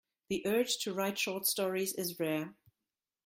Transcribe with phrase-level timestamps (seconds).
[0.29, 2.55] The urge to write short stories is rare.